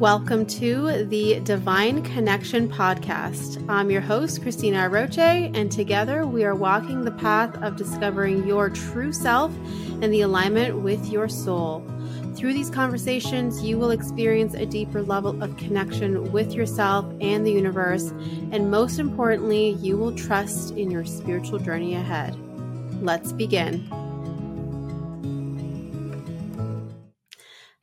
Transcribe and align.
Welcome 0.00 0.46
to 0.46 1.04
the 1.04 1.40
Divine 1.40 2.00
Connection 2.00 2.70
Podcast. 2.70 3.62
I'm 3.68 3.90
your 3.90 4.00
host, 4.00 4.40
Cristina 4.40 4.88
Aroche, 4.88 5.18
and 5.18 5.70
together 5.70 6.26
we 6.26 6.42
are 6.42 6.54
walking 6.54 7.04
the 7.04 7.10
path 7.10 7.54
of 7.62 7.76
discovering 7.76 8.48
your 8.48 8.70
true 8.70 9.12
self 9.12 9.54
and 10.00 10.10
the 10.10 10.22
alignment 10.22 10.78
with 10.78 11.10
your 11.10 11.28
soul. 11.28 11.86
Through 12.34 12.54
these 12.54 12.70
conversations, 12.70 13.62
you 13.62 13.76
will 13.76 13.90
experience 13.90 14.54
a 14.54 14.64
deeper 14.64 15.02
level 15.02 15.42
of 15.42 15.58
connection 15.58 16.32
with 16.32 16.54
yourself 16.54 17.04
and 17.20 17.46
the 17.46 17.52
universe, 17.52 18.08
and 18.52 18.70
most 18.70 18.98
importantly, 18.98 19.72
you 19.82 19.98
will 19.98 20.16
trust 20.16 20.70
in 20.78 20.90
your 20.90 21.04
spiritual 21.04 21.58
journey 21.58 21.94
ahead. 21.94 22.34
Let's 23.02 23.32
begin. 23.32 23.86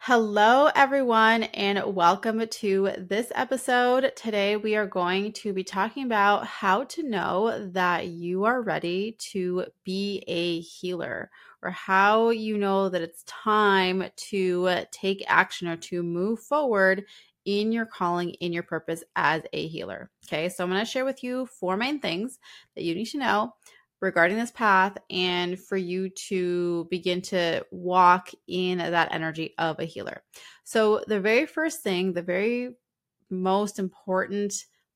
Hello, 0.07 0.69
everyone, 0.73 1.43
and 1.43 1.93
welcome 1.93 2.47
to 2.47 2.91
this 2.97 3.29
episode. 3.35 4.13
Today, 4.15 4.55
we 4.55 4.77
are 4.77 4.87
going 4.87 5.33
to 5.33 5.51
be 5.51 5.65
talking 5.65 6.05
about 6.05 6.47
how 6.47 6.85
to 6.85 7.03
know 7.03 7.67
that 7.73 8.07
you 8.07 8.45
are 8.45 8.61
ready 8.61 9.17
to 9.33 9.65
be 9.83 10.23
a 10.25 10.61
healer, 10.61 11.29
or 11.61 11.71
how 11.71 12.29
you 12.29 12.57
know 12.57 12.87
that 12.87 13.01
it's 13.01 13.23
time 13.23 14.05
to 14.15 14.85
take 14.93 15.25
action 15.27 15.67
or 15.67 15.75
to 15.75 16.01
move 16.01 16.39
forward 16.39 17.03
in 17.43 17.73
your 17.73 17.85
calling, 17.85 18.29
in 18.35 18.53
your 18.53 18.63
purpose 18.63 19.03
as 19.17 19.41
a 19.51 19.67
healer. 19.67 20.09
Okay, 20.25 20.47
so 20.47 20.63
I'm 20.63 20.69
going 20.69 20.79
to 20.79 20.89
share 20.89 21.03
with 21.03 21.21
you 21.21 21.47
four 21.47 21.75
main 21.75 21.99
things 21.99 22.39
that 22.75 22.85
you 22.85 22.95
need 22.95 23.07
to 23.07 23.17
know 23.17 23.53
regarding 24.01 24.37
this 24.37 24.51
path 24.51 24.97
and 25.09 25.59
for 25.59 25.77
you 25.77 26.09
to 26.09 26.87
begin 26.89 27.21
to 27.21 27.65
walk 27.71 28.29
in 28.47 28.77
that 28.77 29.11
energy 29.11 29.53
of 29.57 29.79
a 29.79 29.85
healer. 29.85 30.23
So, 30.63 31.03
the 31.07 31.19
very 31.19 31.45
first 31.45 31.81
thing, 31.81 32.13
the 32.13 32.21
very 32.21 32.75
most 33.29 33.79
important 33.79 34.53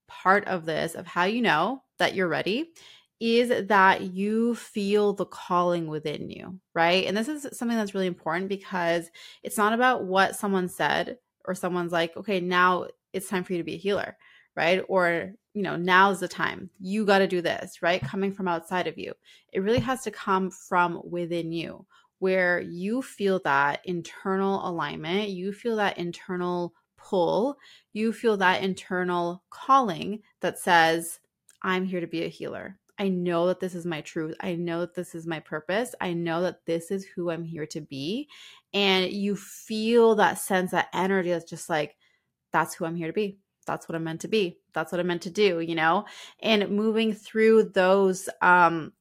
part 0.08 0.46
of 0.48 0.66
this, 0.66 0.96
of 0.96 1.08
how 1.08 1.24
you 1.24 1.42
know 1.42 1.84
that 1.98 2.16
you're 2.16 2.28
ready, 2.28 2.72
is 3.20 3.68
that 3.68 4.02
you 4.02 4.56
feel 4.56 5.14
the 5.14 5.26
calling 5.26 5.88
within 5.88 6.30
you, 6.30 6.60
right? 6.74 7.06
And 7.06 7.16
this 7.16 7.28
is 7.28 7.48
something 7.56 7.78
that's 7.78 7.94
really 7.94 8.08
important 8.08 8.50
because 8.50 9.10
it's 9.44 9.58
not 9.58 9.74
about 9.74 10.06
what 10.06 10.36
someone 10.36 10.68
said 10.68 11.18
or 11.46 11.54
someone's 11.54 11.92
like, 11.92 12.18
okay, 12.18 12.40
now 12.40 12.88
it's 13.14 13.30
time 13.30 13.44
for 13.44 13.54
you 13.54 13.60
to 13.60 13.64
be 13.64 13.76
a 13.76 13.78
healer, 13.78 14.18
right? 14.56 14.84
Or 14.88 15.34
you 15.54 15.62
know, 15.62 15.76
now's 15.76 16.20
the 16.20 16.28
time. 16.28 16.70
You 16.80 17.06
got 17.06 17.20
to 17.20 17.28
do 17.28 17.42
this, 17.42 17.82
right? 17.82 18.02
Coming 18.02 18.32
from 18.32 18.48
outside 18.48 18.88
of 18.88 18.98
you. 18.98 19.14
It 19.52 19.60
really 19.60 19.80
has 19.80 20.02
to 20.04 20.12
come 20.12 20.50
from 20.50 21.02
within 21.04 21.52
you, 21.52 21.86
where 22.20 22.62
you 22.62 23.02
feel 23.02 23.42
that 23.44 23.82
internal 23.86 24.68
alignment, 24.68 25.30
you 25.30 25.52
feel 25.52 25.76
that 25.78 25.98
internal 25.98 26.74
pull, 26.98 27.58
you 27.94 28.14
feel 28.14 28.38
that 28.38 28.64
internal 28.64 29.44
calling 29.50 30.22
that 30.40 30.60
says, 30.60 31.20
I'm 31.62 31.86
here 31.86 32.00
to 32.00 32.08
be 32.08 32.24
a 32.24 32.30
healer. 32.30 32.78
I 32.98 33.10
know 33.10 33.48
that 33.48 33.60
this 33.60 33.74
is 33.74 33.86
my 33.86 34.02
truth. 34.02 34.36
I 34.42 34.54
know 34.56 34.82
that 34.82 34.94
this 34.94 35.16
is 35.16 35.26
my 35.26 35.40
purpose. 35.40 35.96
I 36.00 36.14
know 36.14 36.44
that 36.44 36.66
this 36.66 36.92
is 36.92 37.04
who 37.04 37.32
I'm 37.32 37.44
here 37.44 37.66
to 37.68 37.82
be. 37.82 38.30
And 38.74 39.12
you 39.12 39.36
feel 39.36 40.16
that 40.16 40.38
sense, 40.38 40.72
that 40.72 40.90
energy 40.94 41.32
that's 41.32 41.50
just 41.50 41.70
like, 41.70 41.98
that's 42.54 42.76
who 42.76 42.86
I'm 42.86 42.96
here 42.96 43.08
to 43.08 43.14
be 43.14 43.40
that's 43.72 43.88
what 43.88 43.96
I'm 43.96 44.04
meant 44.04 44.22
to 44.22 44.28
be. 44.28 44.60
That's 44.74 44.92
what 44.92 45.00
I'm 45.00 45.08
meant 45.08 45.22
to 45.24 45.30
do, 45.30 45.62
you 45.62 45.76
know? 45.76 46.06
And 46.42 46.70
moving 46.70 47.14
through 47.14 47.72
those 47.74 48.28
um 48.42 48.92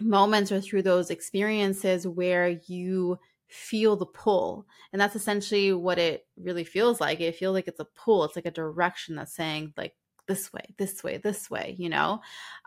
moments 0.00 0.52
or 0.52 0.60
through 0.60 0.82
those 0.82 1.10
experiences 1.10 2.06
where 2.06 2.60
you 2.66 3.18
feel 3.48 3.96
the 3.96 4.06
pull. 4.06 4.66
And 4.92 5.00
that's 5.00 5.16
essentially 5.16 5.72
what 5.72 5.98
it 5.98 6.26
really 6.36 6.64
feels 6.64 7.00
like. 7.00 7.20
It 7.20 7.36
feels 7.36 7.54
like 7.54 7.68
it's 7.68 7.80
a 7.80 7.86
pull. 7.96 8.24
It's 8.24 8.36
like 8.36 8.46
a 8.46 8.50
direction 8.50 9.16
that's 9.16 9.34
saying 9.34 9.74
like 9.76 9.94
this 10.32 10.50
way, 10.50 10.64
this 10.78 11.04
way, 11.04 11.18
this 11.18 11.50
way, 11.50 11.74
you 11.78 11.90
know? 11.90 12.18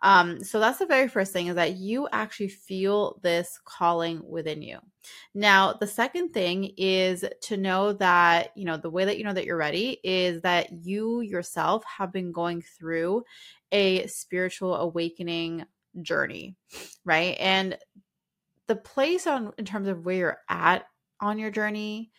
Um, 0.04 0.44
so 0.44 0.60
that's 0.60 0.78
the 0.78 0.86
very 0.86 1.08
first 1.08 1.34
thing 1.34 1.48
is 1.48 1.56
that 1.56 1.78
you 1.78 2.08
actually 2.12 2.50
feel 2.50 3.20
this 3.24 3.60
calling 3.66 4.22
within 4.24 4.62
you. 4.62 4.78
Now, 5.34 5.74
the 5.74 5.88
second 5.88 6.30
thing 6.30 6.74
is 6.78 7.26
to 7.42 7.58
know 7.58 7.94
that, 7.94 8.52
you 8.56 8.66
know, 8.66 8.78
the 8.78 8.92
way 8.92 9.06
that 9.06 9.18
you 9.18 9.24
know 9.24 9.34
that 9.34 9.46
you're 9.46 9.58
ready 9.58 10.00
is 10.04 10.42
that 10.42 10.86
you 10.86 11.22
yourself 11.22 11.84
have 11.86 12.14
been 12.14 12.32
going 12.32 12.62
through 12.62 13.24
a 13.72 14.06
spiritual 14.06 14.76
awakening 14.76 15.66
journey, 16.04 16.56
right? 17.04 17.36
And 17.40 17.80
the 18.68 18.76
place 18.76 19.26
on 19.26 19.54
in 19.58 19.66
terms 19.66 19.88
of 19.88 20.06
where 20.06 20.16
you're 20.16 20.40
at 20.50 20.86
on 21.20 21.40
your 21.40 21.52
journey 21.52 22.12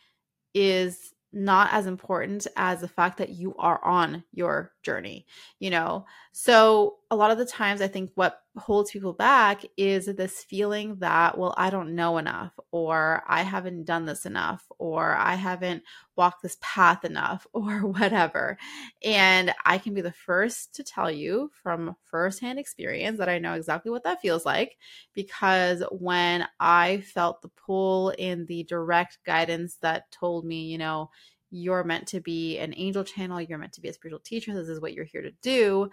is 0.55 1.13
not 1.33 1.73
as 1.73 1.87
important 1.87 2.47
as 2.57 2.81
the 2.81 2.89
fact 2.89 3.19
that 3.19 3.31
you 3.31 3.55
are 3.59 3.83
on 3.85 4.25
your 4.33 4.73
journey, 4.83 5.27
you 5.59 5.71
know? 5.71 6.07
So, 6.33 6.97
a 7.09 7.17
lot 7.17 7.31
of 7.31 7.39
the 7.39 7.47
times, 7.47 7.81
I 7.81 7.87
think 7.87 8.11
what 8.17 8.41
holds 8.57 8.91
people 8.91 9.13
back 9.13 9.63
is 9.77 10.07
this 10.07 10.43
feeling 10.43 10.97
that, 10.97 11.39
well, 11.39 11.55
I 11.57 11.71
don't 11.71 11.95
know 11.95 12.19
enough, 12.19 12.53
or 12.73 13.23
I 13.29 13.43
haven't 13.43 13.85
done 13.85 14.07
this 14.07 14.27
enough, 14.27 14.67
or 14.79 15.15
I 15.15 15.37
haven't 15.37 15.85
walked 16.17 16.43
this 16.43 16.57
path 16.61 17.05
enough, 17.05 17.47
or 17.53 17.87
whatever. 17.87 18.59
And 19.05 19.55
I 19.65 19.79
can 19.79 19.95
be 19.95 20.01
the 20.01 20.11
first 20.11 20.75
to 20.75 20.83
tell 20.83 21.09
you 21.09 21.53
from 21.63 21.95
firsthand 22.05 22.59
experience 22.59 23.19
that 23.19 23.29
I 23.29 23.39
know 23.39 23.55
exactly 23.55 23.93
what 23.93 24.03
that 24.03 24.21
feels 24.21 24.45
like 24.45 24.77
because 25.15 25.85
when 25.93 26.49
I 26.59 27.03
felt 27.03 27.41
the 27.41 27.51
pull 27.51 28.11
in 28.11 28.47
the 28.47 28.65
direct 28.65 29.19
guidance 29.25 29.77
that 29.83 30.11
told 30.11 30.45
me, 30.45 30.65
you 30.65 30.79
know, 30.79 31.11
you're 31.51 31.85
meant 31.85 32.09
to 32.09 32.21
be 32.21 32.59
an 32.59 32.75
angel 32.77 33.05
channel, 33.05 33.41
you're 33.41 33.59
meant 33.59 33.73
to 33.75 33.81
be 33.81 33.89
a 33.89 33.93
spiritual 33.93 34.21
teacher, 34.21 34.55
this 34.55 34.69
is 34.69 34.81
what 34.81 34.93
you're 34.93 35.05
here 35.05 35.23
to 35.23 35.31
do. 35.43 35.89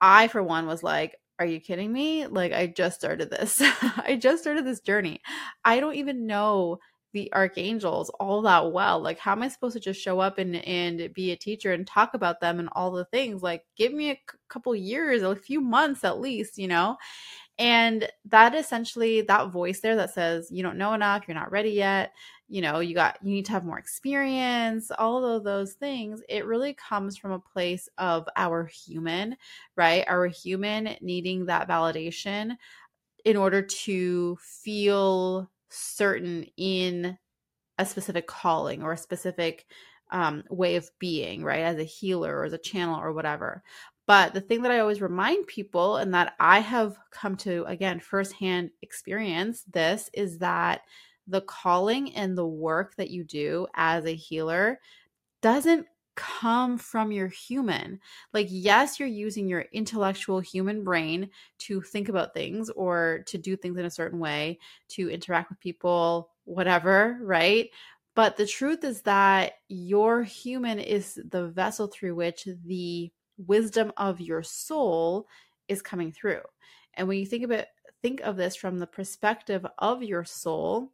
I, 0.00 0.28
for 0.28 0.42
one, 0.42 0.66
was 0.66 0.82
like, 0.82 1.16
are 1.38 1.46
you 1.46 1.60
kidding 1.60 1.92
me? 1.92 2.26
Like, 2.26 2.52
I 2.52 2.66
just 2.68 2.96
started 2.98 3.30
this. 3.30 3.60
I 3.62 4.18
just 4.20 4.42
started 4.42 4.64
this 4.66 4.80
journey. 4.80 5.20
I 5.64 5.80
don't 5.80 5.94
even 5.96 6.26
know 6.26 6.78
the 7.12 7.32
archangels 7.32 8.10
all 8.18 8.42
that 8.42 8.72
well. 8.72 9.00
Like, 9.00 9.18
how 9.18 9.32
am 9.32 9.42
I 9.42 9.48
supposed 9.48 9.74
to 9.74 9.80
just 9.80 10.00
show 10.00 10.18
up 10.20 10.38
and 10.38 10.56
and 10.56 11.12
be 11.14 11.30
a 11.30 11.36
teacher 11.36 11.72
and 11.72 11.86
talk 11.86 12.14
about 12.14 12.40
them 12.40 12.58
and 12.58 12.68
all 12.72 12.90
the 12.90 13.04
things? 13.06 13.42
Like, 13.42 13.64
give 13.76 13.92
me 13.92 14.10
a 14.10 14.14
c- 14.14 14.38
couple 14.48 14.74
years, 14.74 15.22
a 15.22 15.36
few 15.36 15.60
months 15.60 16.02
at 16.04 16.18
least, 16.20 16.58
you 16.58 16.66
know. 16.68 16.96
And 17.58 18.08
that 18.26 18.54
essentially 18.54 19.20
that 19.22 19.50
voice 19.50 19.80
there 19.80 19.94
that 19.96 20.12
says 20.12 20.50
you 20.50 20.62
don't 20.62 20.78
know 20.78 20.92
enough, 20.94 21.24
you're 21.28 21.36
not 21.36 21.52
ready 21.52 21.70
yet, 21.70 22.12
you 22.48 22.60
know, 22.60 22.80
you 22.80 22.94
got 22.94 23.18
you 23.22 23.30
need 23.32 23.46
to 23.46 23.52
have 23.52 23.64
more 23.64 23.78
experience, 23.78 24.90
all 24.98 25.24
of 25.24 25.44
those 25.44 25.74
things. 25.74 26.20
It 26.28 26.46
really 26.46 26.74
comes 26.74 27.16
from 27.16 27.30
a 27.32 27.38
place 27.38 27.88
of 27.98 28.28
our 28.36 28.64
human, 28.66 29.36
right? 29.76 30.04
Our 30.08 30.26
human 30.26 30.96
needing 31.00 31.46
that 31.46 31.68
validation 31.68 32.56
in 33.24 33.36
order 33.36 33.62
to 33.62 34.36
feel 34.40 35.50
certain 35.70 36.46
in 36.56 37.18
a 37.78 37.86
specific 37.86 38.26
calling 38.26 38.82
or 38.82 38.92
a 38.92 38.96
specific 38.98 39.66
um, 40.12 40.44
way 40.50 40.76
of 40.76 40.90
being, 40.98 41.44
right? 41.44 41.62
As 41.62 41.78
a 41.78 41.84
healer 41.84 42.38
or 42.38 42.44
as 42.44 42.52
a 42.52 42.58
channel 42.58 43.00
or 43.00 43.12
whatever. 43.12 43.62
But 44.06 44.34
the 44.34 44.40
thing 44.40 44.62
that 44.62 44.72
I 44.72 44.80
always 44.80 45.00
remind 45.00 45.46
people, 45.46 45.96
and 45.96 46.12
that 46.12 46.34
I 46.38 46.58
have 46.58 46.98
come 47.10 47.36
to, 47.38 47.64
again, 47.66 48.00
firsthand 48.00 48.70
experience 48.82 49.62
this, 49.62 50.10
is 50.12 50.38
that 50.38 50.82
the 51.26 51.40
calling 51.40 52.14
and 52.14 52.36
the 52.36 52.46
work 52.46 52.96
that 52.96 53.10
you 53.10 53.24
do 53.24 53.66
as 53.74 54.04
a 54.04 54.14
healer 54.14 54.78
doesn't 55.40 55.86
come 56.16 56.78
from 56.78 57.10
your 57.12 57.28
human. 57.28 57.98
Like, 58.32 58.48
yes, 58.50 59.00
you're 59.00 59.08
using 59.08 59.48
your 59.48 59.64
intellectual 59.72 60.38
human 60.38 60.84
brain 60.84 61.30
to 61.60 61.80
think 61.80 62.08
about 62.08 62.34
things 62.34 62.70
or 62.70 63.24
to 63.26 63.38
do 63.38 63.56
things 63.56 63.78
in 63.78 63.86
a 63.86 63.90
certain 63.90 64.18
way, 64.18 64.58
to 64.90 65.10
interact 65.10 65.48
with 65.50 65.60
people, 65.60 66.30
whatever, 66.44 67.18
right? 67.22 67.70
But 68.14 68.36
the 68.36 68.46
truth 68.46 68.84
is 68.84 69.02
that 69.02 69.54
your 69.68 70.22
human 70.22 70.78
is 70.78 71.18
the 71.30 71.48
vessel 71.48 71.88
through 71.88 72.14
which 72.14 72.46
the 72.64 73.10
wisdom 73.38 73.92
of 73.96 74.20
your 74.20 74.42
soul 74.42 75.26
is 75.68 75.82
coming 75.82 76.12
through. 76.12 76.40
And 76.94 77.08
when 77.08 77.18
you 77.18 77.26
think 77.26 77.44
about 77.44 77.66
think 78.02 78.20
of 78.20 78.36
this 78.36 78.54
from 78.54 78.78
the 78.78 78.86
perspective 78.86 79.66
of 79.78 80.02
your 80.02 80.24
soul, 80.24 80.92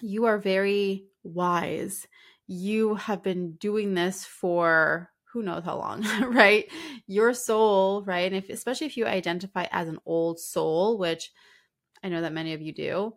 you 0.00 0.26
are 0.26 0.38
very 0.38 1.06
wise. 1.22 2.06
You 2.46 2.94
have 2.94 3.22
been 3.22 3.52
doing 3.52 3.94
this 3.94 4.24
for 4.24 5.10
who 5.24 5.42
knows 5.42 5.64
how 5.64 5.78
long, 5.78 6.02
right? 6.32 6.70
Your 7.06 7.34
soul, 7.34 8.02
right? 8.04 8.32
And 8.32 8.36
if 8.36 8.48
especially 8.50 8.86
if 8.86 8.96
you 8.96 9.06
identify 9.06 9.66
as 9.70 9.88
an 9.88 9.98
old 10.06 10.38
soul, 10.38 10.98
which 10.98 11.32
I 12.02 12.08
know 12.08 12.20
that 12.22 12.32
many 12.32 12.54
of 12.54 12.62
you 12.62 12.72
do, 12.72 13.14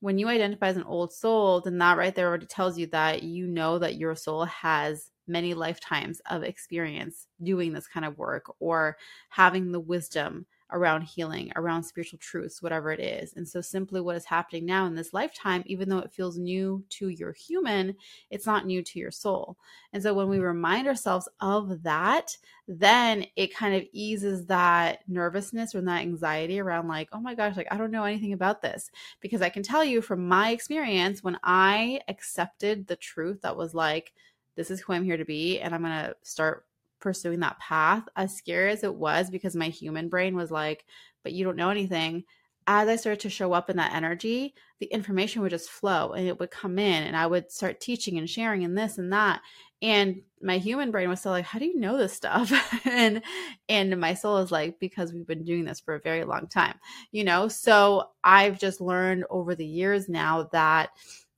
when 0.00 0.18
you 0.18 0.28
identify 0.28 0.68
as 0.68 0.76
an 0.76 0.84
old 0.84 1.12
soul, 1.12 1.60
then 1.60 1.78
that 1.78 1.98
right 1.98 2.14
there 2.14 2.28
already 2.28 2.46
tells 2.46 2.78
you 2.78 2.86
that 2.88 3.22
you 3.22 3.46
know 3.46 3.78
that 3.78 3.96
your 3.96 4.14
soul 4.14 4.44
has 4.46 5.09
many 5.26 5.54
lifetimes 5.54 6.20
of 6.30 6.42
experience 6.42 7.26
doing 7.42 7.72
this 7.72 7.86
kind 7.86 8.06
of 8.06 8.18
work 8.18 8.54
or 8.60 8.96
having 9.28 9.72
the 9.72 9.80
wisdom 9.80 10.46
around 10.72 11.02
healing, 11.02 11.52
around 11.56 11.82
spiritual 11.82 12.18
truths, 12.18 12.62
whatever 12.62 12.92
it 12.92 13.00
is. 13.00 13.34
And 13.34 13.48
so, 13.48 13.60
simply 13.60 14.00
what 14.00 14.16
is 14.16 14.24
happening 14.24 14.66
now 14.66 14.86
in 14.86 14.94
this 14.94 15.12
lifetime, 15.12 15.62
even 15.66 15.88
though 15.88 15.98
it 15.98 16.12
feels 16.12 16.38
new 16.38 16.84
to 16.90 17.08
your 17.08 17.32
human, 17.32 17.96
it's 18.30 18.46
not 18.46 18.66
new 18.66 18.82
to 18.82 18.98
your 18.98 19.10
soul. 19.10 19.56
And 19.92 20.02
so, 20.02 20.14
when 20.14 20.28
we 20.28 20.38
remind 20.38 20.86
ourselves 20.86 21.28
of 21.40 21.82
that, 21.82 22.36
then 22.68 23.26
it 23.36 23.54
kind 23.54 23.74
of 23.74 23.84
eases 23.92 24.46
that 24.46 25.00
nervousness 25.08 25.74
or 25.74 25.80
that 25.82 26.02
anxiety 26.02 26.60
around, 26.60 26.88
like, 26.88 27.08
oh 27.12 27.20
my 27.20 27.34
gosh, 27.34 27.56
like, 27.56 27.68
I 27.70 27.76
don't 27.76 27.90
know 27.90 28.04
anything 28.04 28.32
about 28.32 28.62
this. 28.62 28.90
Because 29.20 29.42
I 29.42 29.48
can 29.48 29.62
tell 29.62 29.84
you 29.84 30.00
from 30.00 30.26
my 30.28 30.50
experience, 30.50 31.22
when 31.22 31.38
I 31.42 32.00
accepted 32.08 32.86
the 32.86 32.96
truth 32.96 33.42
that 33.42 33.56
was 33.56 33.74
like, 33.74 34.12
this 34.60 34.70
is 34.70 34.80
who 34.80 34.92
I'm 34.92 35.04
here 35.04 35.16
to 35.16 35.24
be, 35.24 35.58
and 35.58 35.74
I'm 35.74 35.80
going 35.80 36.04
to 36.04 36.14
start 36.22 36.66
pursuing 37.00 37.40
that 37.40 37.58
path, 37.58 38.04
as 38.14 38.36
scary 38.36 38.70
as 38.70 38.84
it 38.84 38.94
was, 38.94 39.30
because 39.30 39.56
my 39.56 39.68
human 39.68 40.10
brain 40.10 40.36
was 40.36 40.50
like, 40.50 40.84
but 41.22 41.32
you 41.32 41.46
don't 41.46 41.56
know 41.56 41.70
anything. 41.70 42.24
As 42.66 42.86
I 42.86 42.96
started 42.96 43.20
to 43.20 43.30
show 43.30 43.54
up 43.54 43.70
in 43.70 43.78
that 43.78 43.94
energy, 43.94 44.54
the 44.78 44.86
information 44.86 45.40
would 45.40 45.50
just 45.50 45.70
flow 45.70 46.12
and 46.12 46.28
it 46.28 46.38
would 46.38 46.50
come 46.50 46.78
in, 46.78 47.04
and 47.04 47.16
I 47.16 47.26
would 47.26 47.50
start 47.50 47.80
teaching 47.80 48.18
and 48.18 48.28
sharing 48.28 48.62
and 48.62 48.76
this 48.76 48.98
and 48.98 49.14
that. 49.14 49.40
And 49.80 50.20
my 50.42 50.58
human 50.58 50.90
brain 50.90 51.08
was 51.08 51.20
still 51.20 51.32
like, 51.32 51.46
"How 51.46 51.58
do 51.58 51.64
you 51.64 51.80
know 51.80 51.96
this 51.96 52.12
stuff?" 52.12 52.52
and 52.84 53.22
and 53.70 53.98
my 53.98 54.12
soul 54.12 54.36
is 54.38 54.52
like, 54.52 54.78
"Because 54.78 55.10
we've 55.10 55.26
been 55.26 55.44
doing 55.44 55.64
this 55.64 55.80
for 55.80 55.94
a 55.94 56.00
very 56.00 56.24
long 56.24 56.48
time." 56.48 56.78
You 57.12 57.24
know, 57.24 57.48
so 57.48 58.10
I've 58.22 58.58
just 58.58 58.82
learned 58.82 59.24
over 59.30 59.54
the 59.54 59.66
years 59.66 60.06
now 60.06 60.50
that 60.52 60.90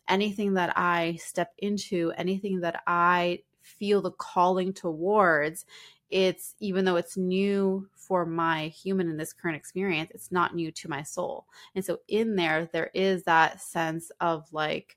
anything 0.09 0.55
that 0.55 0.77
I 0.77 1.17
step 1.21 1.53
into, 1.59 2.13
anything 2.17 2.61
that 2.61 2.83
I 2.87 3.41
feel 3.63 4.03
the 4.03 4.11
calling 4.13 4.73
towards 4.73 5.65
it's 6.11 6.55
even 6.61 6.85
though 6.85 6.97
it's 6.97 7.17
new 7.17 7.89
for 7.95 8.27
my 8.27 8.69
human 8.69 9.09
in 9.09 9.17
this 9.17 9.33
current 9.33 9.57
experience 9.57 10.11
it's 10.13 10.31
not 10.33 10.55
new 10.55 10.71
to 10.73 10.89
my 10.89 11.03
soul. 11.03 11.47
And 11.75 11.85
so 11.85 11.99
in 12.09 12.37
there 12.37 12.69
there 12.73 12.91
is 12.95 13.23
that 13.25 13.61
sense 13.61 14.11
of 14.21 14.53
like 14.53 14.97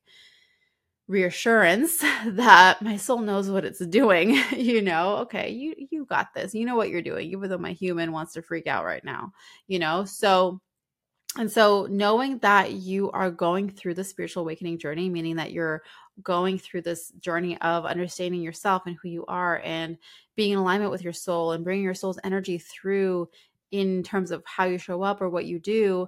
reassurance 1.07 1.99
that 2.25 2.81
my 2.81 2.97
soul 2.97 3.19
knows 3.19 3.49
what 3.49 3.63
it's 3.65 3.85
doing 3.87 4.37
you 4.57 4.81
know? 4.81 5.17
Okay 5.17 5.49
you 5.51 5.75
you 5.91 6.05
got 6.05 6.33
this. 6.33 6.53
You 6.55 6.65
know 6.65 6.75
what 6.75 6.89
you're 6.89 7.01
doing 7.01 7.29
even 7.31 7.49
though 7.49 7.57
my 7.59 7.73
human 7.73 8.11
wants 8.11 8.33
to 8.33 8.41
freak 8.41 8.67
out 8.67 8.85
right 8.85 9.03
now 9.03 9.31
you 9.67 9.79
know? 9.79 10.05
So 10.05 10.59
and 11.37 11.51
so 11.51 11.87
knowing 11.89 12.37
that 12.39 12.71
you 12.71 13.11
are 13.11 13.29
going 13.29 13.69
through 13.69 13.93
the 13.93 14.03
spiritual 14.03 14.43
awakening 14.43 14.77
journey 14.77 15.09
meaning 15.09 15.35
that 15.35 15.51
you're 15.51 15.83
going 16.23 16.57
through 16.57 16.81
this 16.81 17.11
journey 17.19 17.59
of 17.61 17.85
understanding 17.85 18.41
yourself 18.41 18.83
and 18.85 18.97
who 19.01 19.09
you 19.09 19.25
are 19.27 19.61
and 19.63 19.97
being 20.35 20.53
in 20.53 20.57
alignment 20.57 20.91
with 20.91 21.03
your 21.03 21.13
soul 21.13 21.51
and 21.51 21.63
bringing 21.63 21.83
your 21.83 21.93
soul's 21.93 22.19
energy 22.23 22.57
through 22.57 23.27
in 23.71 24.03
terms 24.03 24.31
of 24.31 24.43
how 24.45 24.65
you 24.65 24.77
show 24.77 25.01
up 25.01 25.21
or 25.21 25.29
what 25.29 25.45
you 25.45 25.59
do 25.59 26.07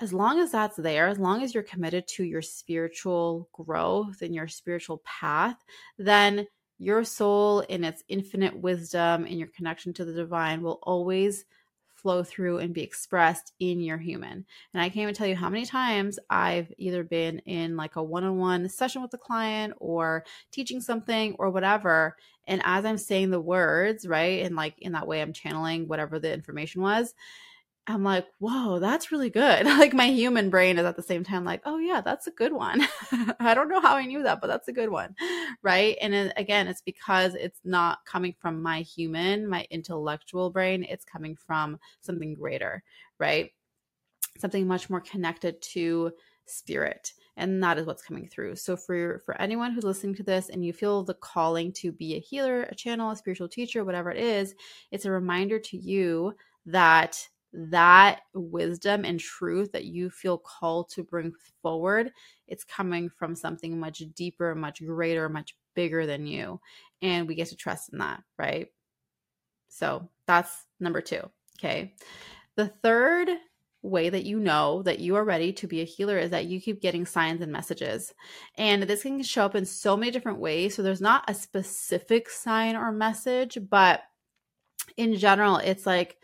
as 0.00 0.12
long 0.12 0.38
as 0.40 0.52
that's 0.52 0.76
there 0.76 1.08
as 1.08 1.18
long 1.18 1.42
as 1.42 1.54
you're 1.54 1.62
committed 1.62 2.06
to 2.06 2.24
your 2.24 2.42
spiritual 2.42 3.48
growth 3.52 4.20
and 4.20 4.34
your 4.34 4.48
spiritual 4.48 5.00
path 5.04 5.64
then 5.98 6.46
your 6.78 7.04
soul 7.04 7.60
in 7.60 7.84
its 7.84 8.04
infinite 8.08 8.54
wisdom 8.54 9.24
and 9.24 9.38
your 9.38 9.48
connection 9.48 9.94
to 9.94 10.04
the 10.04 10.12
divine 10.12 10.60
will 10.60 10.78
always 10.82 11.46
flow 12.06 12.22
through 12.22 12.58
and 12.58 12.72
be 12.72 12.84
expressed 12.84 13.52
in 13.58 13.80
your 13.80 13.98
human. 13.98 14.46
And 14.72 14.80
I 14.80 14.90
can't 14.90 15.02
even 15.02 15.14
tell 15.16 15.26
you 15.26 15.34
how 15.34 15.48
many 15.48 15.66
times 15.66 16.20
I've 16.30 16.72
either 16.78 17.02
been 17.02 17.40
in 17.40 17.76
like 17.76 17.96
a 17.96 18.02
one 18.02 18.22
on 18.22 18.38
one 18.38 18.68
session 18.68 19.02
with 19.02 19.10
the 19.10 19.18
client 19.18 19.74
or 19.78 20.24
teaching 20.52 20.80
something 20.80 21.34
or 21.40 21.50
whatever. 21.50 22.14
And 22.46 22.62
as 22.64 22.84
I'm 22.84 22.96
saying 22.96 23.30
the 23.30 23.40
words, 23.40 24.06
right, 24.06 24.44
and 24.44 24.54
like 24.54 24.78
in 24.78 24.92
that 24.92 25.08
way, 25.08 25.20
I'm 25.20 25.32
channeling 25.32 25.88
whatever 25.88 26.20
the 26.20 26.32
information 26.32 26.80
was. 26.80 27.12
I'm 27.88 28.02
like, 28.02 28.26
whoa, 28.38 28.80
that's 28.80 29.12
really 29.12 29.30
good. 29.30 29.64
like 29.66 29.94
my 29.94 30.06
human 30.06 30.50
brain 30.50 30.78
is 30.78 30.84
at 30.84 30.96
the 30.96 31.02
same 31.02 31.22
time 31.22 31.44
like, 31.44 31.62
oh 31.64 31.78
yeah, 31.78 32.00
that's 32.00 32.26
a 32.26 32.32
good 32.32 32.52
one. 32.52 32.86
I 33.40 33.54
don't 33.54 33.68
know 33.68 33.80
how 33.80 33.96
I 33.96 34.06
knew 34.06 34.24
that, 34.24 34.40
but 34.40 34.48
that's 34.48 34.68
a 34.68 34.72
good 34.72 34.90
one. 34.90 35.14
Right. 35.62 35.96
And 36.00 36.32
again, 36.36 36.66
it's 36.66 36.82
because 36.82 37.34
it's 37.34 37.60
not 37.64 38.04
coming 38.04 38.34
from 38.38 38.60
my 38.60 38.80
human, 38.80 39.48
my 39.48 39.66
intellectual 39.70 40.50
brain. 40.50 40.84
It's 40.84 41.04
coming 41.04 41.36
from 41.36 41.78
something 42.00 42.34
greater, 42.34 42.82
right? 43.18 43.52
Something 44.38 44.66
much 44.66 44.90
more 44.90 45.00
connected 45.00 45.62
to 45.62 46.12
spirit. 46.46 47.12
And 47.36 47.62
that 47.62 47.78
is 47.78 47.86
what's 47.86 48.02
coming 48.02 48.28
through. 48.28 48.56
So 48.56 48.76
for 48.76 49.20
for 49.24 49.40
anyone 49.40 49.72
who's 49.72 49.84
listening 49.84 50.14
to 50.16 50.22
this 50.22 50.48
and 50.48 50.64
you 50.64 50.72
feel 50.72 51.04
the 51.04 51.14
calling 51.14 51.70
to 51.74 51.92
be 51.92 52.14
a 52.14 52.20
healer, 52.20 52.62
a 52.62 52.74
channel, 52.74 53.10
a 53.10 53.16
spiritual 53.16 53.48
teacher, 53.48 53.84
whatever 53.84 54.10
it 54.10 54.18
is, 54.18 54.54
it's 54.90 55.04
a 55.04 55.10
reminder 55.10 55.58
to 55.58 55.76
you 55.76 56.34
that 56.64 57.28
that 57.52 58.20
wisdom 58.34 59.04
and 59.04 59.18
truth 59.18 59.72
that 59.72 59.84
you 59.84 60.10
feel 60.10 60.38
called 60.38 60.90
to 60.90 61.02
bring 61.02 61.32
forward, 61.62 62.10
it's 62.48 62.64
coming 62.64 63.08
from 63.08 63.34
something 63.34 63.78
much 63.78 64.02
deeper, 64.14 64.54
much 64.54 64.84
greater, 64.84 65.28
much 65.28 65.56
bigger 65.74 66.06
than 66.06 66.26
you. 66.26 66.60
And 67.02 67.26
we 67.26 67.34
get 67.34 67.48
to 67.48 67.56
trust 67.56 67.92
in 67.92 67.98
that, 67.98 68.22
right? 68.38 68.68
So 69.68 70.08
that's 70.26 70.66
number 70.80 71.00
two. 71.00 71.22
Okay. 71.58 71.94
The 72.56 72.68
third 72.68 73.30
way 73.82 74.08
that 74.08 74.24
you 74.24 74.38
know 74.38 74.82
that 74.82 74.98
you 74.98 75.14
are 75.16 75.24
ready 75.24 75.52
to 75.52 75.66
be 75.66 75.80
a 75.80 75.84
healer 75.84 76.18
is 76.18 76.30
that 76.30 76.46
you 76.46 76.60
keep 76.60 76.80
getting 76.80 77.06
signs 77.06 77.40
and 77.40 77.52
messages. 77.52 78.12
And 78.56 78.82
this 78.82 79.02
can 79.02 79.22
show 79.22 79.44
up 79.44 79.54
in 79.54 79.64
so 79.64 79.96
many 79.96 80.10
different 80.10 80.38
ways. 80.38 80.74
So 80.74 80.82
there's 80.82 81.00
not 81.00 81.24
a 81.28 81.34
specific 81.34 82.28
sign 82.28 82.76
or 82.76 82.92
message, 82.92 83.58
but 83.70 84.02
in 84.96 85.16
general, 85.16 85.56
it's 85.58 85.86
like 85.86 86.16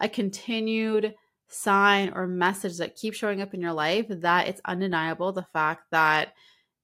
a 0.00 0.08
continued 0.08 1.14
sign 1.48 2.12
or 2.14 2.26
message 2.26 2.78
that 2.78 2.96
keeps 2.96 3.16
showing 3.16 3.40
up 3.40 3.54
in 3.54 3.60
your 3.60 3.72
life 3.72 4.06
that 4.08 4.48
it's 4.48 4.60
undeniable 4.64 5.32
the 5.32 5.42
fact 5.42 5.84
that 5.90 6.34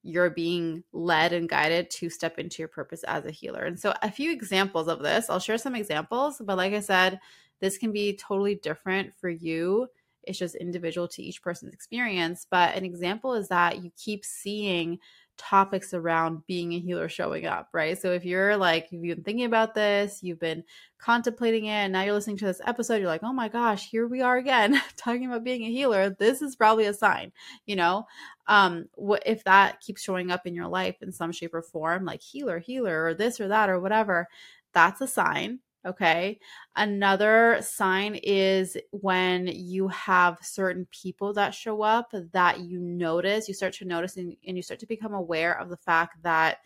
you're 0.03 0.31
being 0.31 0.85
led 0.93 1.33
and 1.33 1.49
guided 1.49 1.91
to 1.91 2.11
step 2.11 2.39
into 2.39 2.61
your 2.61 2.69
purpose 2.69 3.03
as 3.05 3.25
a 3.25 3.31
healer. 3.31 3.65
And 3.65 3.81
so, 3.81 3.95
a 4.03 4.11
few 4.11 4.31
examples 4.33 4.87
of 4.87 5.03
this, 5.03 5.31
I'll 5.31 5.41
share 5.41 5.59
some 5.59 5.75
examples, 5.75 6.41
but 6.45 6.59
like 6.59 6.75
I 6.75 6.81
said, 6.81 7.21
this 7.61 7.79
can 7.79 7.91
be 7.93 8.17
totally 8.17 8.57
different 8.57 9.15
for 9.15 9.31
you. 9.31 9.89
It's 10.23 10.39
just 10.39 10.55
individual 10.57 11.09
to 11.09 11.23
each 11.23 11.43
person's 11.43 11.73
experience. 11.73 12.47
But 12.51 12.75
an 12.75 12.85
example 12.85 13.35
is 13.35 13.49
that 13.49 13.83
you 13.83 13.91
keep 13.97 14.25
seeing 14.25 14.99
topics 15.37 15.95
around 15.95 16.47
being 16.47 16.73
a 16.73 16.79
healer 16.79 17.09
showing 17.09 17.47
up, 17.47 17.69
right? 17.73 17.99
So 18.01 18.13
if 18.13 18.25
you're 18.25 18.57
like, 18.57 18.89
you've 18.91 19.17
been 19.17 19.25
thinking 19.25 19.45
about 19.45 19.75
this, 19.75 20.23
you've 20.23 20.41
been 20.41 20.65
contemplating 20.99 21.67
it, 21.67 21.71
and 21.71 21.93
now 21.93 22.03
you're 22.03 22.15
listening 22.15 22.37
to 22.39 22.47
this 22.47 22.61
episode, 22.65 22.97
you're 22.97 23.09
like, 23.09 23.23
oh 23.23 23.33
my 23.33 23.49
gosh, 23.49 23.89
here 23.89 24.07
we 24.07 24.21
are 24.21 24.37
again 24.37 24.81
talking 24.97 25.27
about 25.27 25.45
being 25.45 25.65
a 25.65 25.71
healer. 25.71 26.11
This 26.11 26.43
is 26.43 26.57
probably 26.57 26.87
a 26.87 26.95
sign, 26.95 27.33
you 27.67 27.77
know? 27.77 28.07
Um, 28.47 28.87
what 28.95 29.23
if 29.27 29.45
that 29.45 29.81
keeps 29.81 30.03
showing 30.03 30.31
up 30.31 30.47
in 30.47 30.55
your 30.55 30.69
life 30.69 30.97
in 31.03 31.13
some 31.13 31.33
shape 31.33 31.55
or 31.55 31.63
form, 31.63 32.05
like 32.05 32.23
healer, 32.23 32.59
healer, 32.59 33.05
or 33.05 33.15
this 33.15 33.41
or 33.41 33.49
that, 33.49 33.69
or 33.71 33.81
whatever, 33.81 34.29
that's 34.73 35.01
a 35.01 35.07
sign 35.07 35.61
Okay. 35.87 36.39
Another 36.77 37.59
sign 37.61 38.15
is 38.23 38.77
when 38.91 39.47
you 39.49 39.89
have 39.89 40.39
certain 40.41 40.87
people 40.91 41.35
that 41.35 41.53
show 41.55 41.83
up 41.83 42.11
that 42.33 42.61
you 42.61 42.79
notice, 42.81 43.49
you 43.49 43.55
start 43.55 43.75
to 43.75 43.85
notice 43.85 44.17
and, 44.17 44.35
and 44.47 44.57
you 44.57 44.63
start 44.63 44.81
to 44.81 44.87
become 44.87 45.13
aware 45.13 45.59
of 45.59 45.69
the 45.69 45.77
fact 45.77 46.23
that 46.23 46.59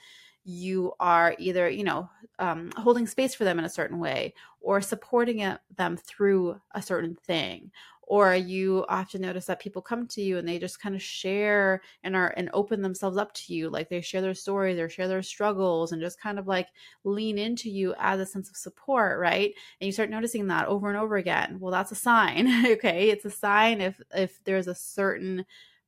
you 0.44 0.92
are 1.00 1.34
either, 1.38 1.68
you 1.68 1.82
know, 1.82 2.08
um, 2.38 2.70
holding 2.76 3.06
space 3.08 3.34
for 3.34 3.42
them 3.44 3.58
in 3.58 3.64
a 3.64 3.68
certain 3.68 3.98
way 3.98 4.34
or 4.60 4.80
supporting 4.80 5.40
it, 5.40 5.58
them 5.76 5.96
through 5.96 6.60
a 6.72 6.80
certain 6.80 7.16
thing 7.16 7.72
or 8.08 8.34
you 8.34 8.84
often 8.88 9.20
notice 9.20 9.46
that 9.46 9.60
people 9.60 9.82
come 9.82 10.06
to 10.08 10.22
you 10.22 10.38
and 10.38 10.48
they 10.48 10.58
just 10.58 10.80
kind 10.80 10.94
of 10.94 11.02
share 11.02 11.82
and 12.02 12.16
are 12.16 12.32
and 12.36 12.48
open 12.54 12.80
themselves 12.82 13.18
up 13.18 13.32
to 13.34 13.54
you 13.54 13.68
like 13.68 13.88
they 13.88 14.00
share 14.00 14.22
their 14.22 14.34
stories 14.34 14.78
or 14.78 14.88
share 14.88 15.08
their 15.08 15.22
struggles 15.22 15.92
and 15.92 16.00
just 16.00 16.20
kind 16.20 16.38
of 16.38 16.46
like 16.46 16.68
lean 17.04 17.38
into 17.38 17.70
you 17.70 17.94
as 17.98 18.18
a 18.20 18.26
sense 18.26 18.48
of 18.48 18.56
support 18.56 19.18
right? 19.20 19.52
And 19.80 19.86
you 19.86 19.92
start 19.92 20.10
noticing 20.10 20.46
that 20.48 20.68
over 20.68 20.88
and 20.88 20.96
over 20.98 21.16
again. 21.16 21.58
Well 21.60 21.72
that's 21.72 21.92
a 21.92 21.96
sign 21.96 22.48
okay? 22.72 23.10
It's 23.10 23.24
a 23.24 23.30
sign 23.30 23.80
if 23.80 24.00
if 24.14 24.42
there's 24.44 24.68
a 24.68 24.74
certain 24.74 25.44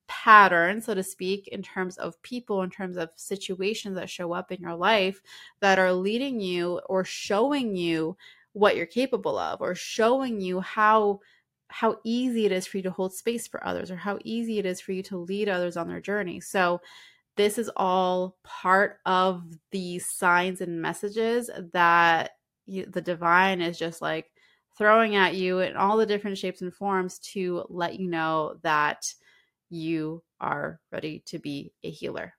pattern 0.09 0.81
so 0.83 0.93
to 0.93 1.05
speak 1.05 1.47
in 1.49 1.63
terms 1.63 1.97
of 1.97 2.21
people 2.23 2.63
in 2.63 2.71
terms 2.71 2.97
of 2.97 3.11
situations 3.15 3.95
that 3.95 4.11
show 4.11 4.33
up 4.33 4.51
in 4.51 4.61
your 4.61 4.75
life 4.75 5.23
that 5.61 5.79
are 5.79 5.93
leading 5.93 6.41
you 6.41 6.81
or 6.89 7.05
showing 7.05 7.77
you 7.77 8.17
what 8.53 8.75
you're 8.77 8.87
capable 8.87 9.39
of 9.39 9.61
or 9.61 9.73
showing 9.75 10.41
you 10.41 10.59
how 10.61 11.21
how 11.71 11.99
easy 12.05 12.47
it 12.47 12.53
is 12.53 12.67
for 12.67 12.79
you 12.79 12.83
to 12.83 12.91
hold 12.91 13.15
space 13.15 13.47
for 13.47 13.65
others 13.67 13.91
or 13.91 13.97
how 13.97 14.19
easy 14.25 14.59
it 14.59 14.67
is 14.67 14.81
for 14.81 14.93
you 14.93 15.03
to 15.05 15.19
lead 15.19 15.49
others 15.49 15.77
on 15.77 15.89
their 15.89 16.01
journey. 16.01 16.41
So, 16.41 16.81
this 17.37 17.59
is 17.59 17.71
all 17.77 18.37
part 18.43 18.99
of 19.07 19.45
the 19.71 19.99
signs 20.01 20.61
and 20.61 20.83
messages 20.83 21.49
that 21.73 22.33
you, 22.67 22.85
the 22.87 23.01
divine 23.01 23.61
is 23.63 23.79
just 23.79 24.03
like 24.03 24.31
throwing 24.77 25.17
at 25.17 25.37
you 25.37 25.61
in 25.61 25.77
all 25.77 25.97
the 25.97 26.07
different 26.07 26.37
shapes 26.37 26.61
and 26.61 26.75
forms 26.75 27.19
to 27.19 27.65
let 27.69 27.99
you 27.99 28.09
know 28.09 28.57
that 28.63 29.15
you 29.71 30.23
are 30.41 30.81
ready 30.93 31.23
to 31.27 31.39
be 31.39 31.73
a 31.85 31.91
healer. 31.91 32.35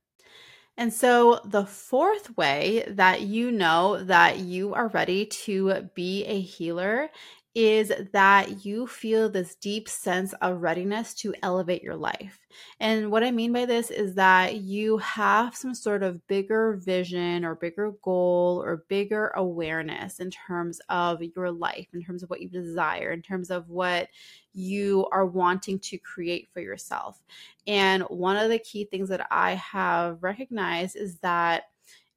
And 0.78 0.94
so, 0.94 1.40
the 1.46 1.66
fourth 1.66 2.36
way 2.38 2.86
that 2.90 3.22
you 3.22 3.52
know 3.52 4.04
that 4.04 4.40
you 4.40 4.74
are 4.74 4.88
ready 4.90 5.26
to 5.26 5.90
be 5.96 6.26
a 6.26 6.40
healer 6.40 7.10
is 7.54 7.92
that 8.14 8.64
you 8.66 8.88
feel 8.88 9.30
this 9.30 9.56
deep 9.56 9.90
sense 9.90 10.32
of 10.42 10.62
readiness 10.62 11.14
to 11.14 11.36
elevate 11.44 11.84
your 11.84 11.98
life. 11.98 12.40
And 12.80 13.12
what 13.12 13.26
I 13.26 13.32
mean 13.32 13.52
by 13.52 13.66
this 13.66 13.92
is 13.92 14.16
that 14.16 14.56
you 14.56 14.98
have 15.00 15.54
some 15.54 15.76
sort 15.76 16.02
of 16.02 16.26
bigger 16.28 16.80
vision 16.84 17.44
or 17.44 17.56
bigger 17.56 17.92
goal 18.04 18.64
or 18.64 18.86
bigger 18.88 19.34
awareness 19.36 20.20
in 20.20 20.32
terms 20.32 20.80
of 20.88 21.22
your 21.36 21.52
life, 21.52 21.88
in 21.94 22.02
terms 22.02 22.24
of 22.24 22.30
what 22.30 22.42
you 22.42 22.48
desire, 22.48 23.12
in 23.12 23.22
terms 23.22 23.52
of 23.52 23.68
what 23.68 24.08
you 24.54 25.06
are 25.12 25.26
wanting 25.26 25.78
to 25.80 25.98
create 25.98 26.48
for 26.54 26.62
yourself. 26.62 27.22
And 27.68 28.04
one 28.04 28.38
of 28.38 28.50
the 28.50 28.60
key 28.60 28.86
things 28.86 29.10
that 29.10 29.28
I 29.30 29.56
have 29.56 30.24
recognized 30.24 30.96
is 30.96 31.18
that 31.18 31.64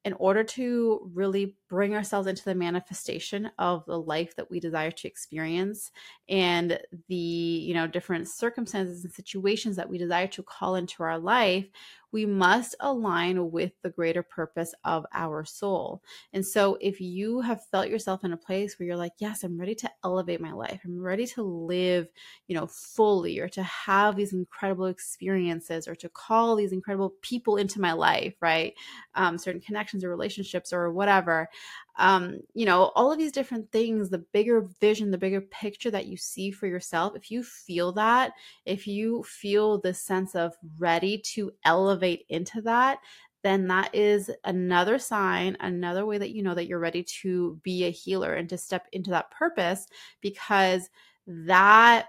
in 0.05 0.13
order 0.15 0.45
to 0.45 1.11
really 1.15 1.57
bring 1.75 1.93
ourselves 1.93 2.29
into 2.29 2.45
the 2.45 2.55
manifestation 2.55 3.51
of 3.59 3.85
the 3.87 3.99
life 4.01 4.37
that 4.37 4.49
we 4.49 4.61
desire 4.61 4.93
to 4.93 5.09
experience 5.09 5.91
and 6.29 6.79
the 7.09 7.15
you 7.17 7.75
know 7.75 7.89
different 7.89 8.29
circumstances 8.29 9.05
and 9.05 9.13
situations 9.13 9.75
that 9.75 9.89
we 9.89 9.99
desire 9.99 10.29
to 10.29 10.41
call 10.41 10.77
into 10.77 11.03
our 11.03 11.19
life 11.19 11.67
we 12.15 12.27
must 12.27 12.77
align 12.79 13.51
with 13.51 13.73
the 13.83 13.91
greater 13.91 14.23
purpose 14.23 14.73
of 14.85 15.05
our 15.13 15.45
soul. 15.45 16.01
And 16.33 16.47
so, 16.47 16.79
if 16.81 17.01
you 17.01 17.41
have 17.41 17.67
felt 17.67 17.89
yourself 17.89 18.23
in 18.23 18.33
a 18.33 18.37
place 18.37 18.79
where 18.79 18.87
you're 18.87 18.97
like, 18.97 19.15
Yes, 19.19 19.43
I'm 19.43 19.59
ready 19.59 19.75
to 19.75 19.91
elevate 20.05 20.41
my 20.41 20.53
life, 20.53 20.81
I'm 20.85 21.01
ready 21.01 21.27
to 21.27 21.43
live, 21.43 22.07
you 22.47 22.55
know, 22.55 22.69
fully, 22.69 23.41
or 23.41 23.49
to 23.49 23.65
have 23.65 24.15
these 24.15 24.33
incredible 24.33 24.87
experiences, 24.87 25.89
or 25.89 25.97
to 25.97 26.09
call 26.09 26.55
these 26.55 26.71
incredible 26.73 27.15
people 27.21 27.57
into 27.57 27.81
my 27.81 27.93
life, 27.93 28.37
right? 28.41 28.75
Um, 29.17 29.37
certain 29.37 29.61
connections 29.61 30.05
or 30.05 30.09
relationships 30.09 30.73
or 30.73 30.93
whatever 30.93 31.49
um, 31.97 32.41
you 32.55 32.67
know, 32.67 32.93
all 32.95 33.13
of 33.13 33.19
these 33.19 33.33
different 33.33 33.71
things, 33.71 34.11
the 34.11 34.19
bigger 34.19 34.69
vision, 34.81 35.11
the 35.11 35.19
bigger 35.19 35.41
picture 35.41 35.91
that 35.91 36.07
you 36.07 36.17
see 36.17 36.51
for 36.51 36.67
yourself, 36.67 37.15
if 37.15 37.31
you 37.31 37.43
feel 37.43 37.93
that, 37.93 38.33
if 38.67 38.87
you 38.87 39.23
feel 39.23 39.81
this 39.81 40.01
sense 40.01 40.35
of 40.35 40.55
ready 40.79 41.19
to 41.19 41.53
elevate 41.65 42.25
into 42.29 42.61
that, 42.63 42.99
then 43.45 43.69
that 43.69 43.95
is 43.95 44.31
another 44.45 44.99
sign, 44.99 45.57
another 45.61 46.07
way 46.07 46.19
that 46.19 46.31
you 46.31 46.43
know 46.43 46.55
that 46.55 46.67
you're 46.67 46.79
ready 46.79 47.05
to 47.05 47.61
be 47.63 47.85
a 47.85 47.91
healer 47.91 48.33
and 48.35 48.49
to 48.49 48.59
step 48.59 48.87
into 48.93 49.11
that 49.11 49.31
purpose 49.31 49.87
because 50.21 50.89
that 51.27 52.07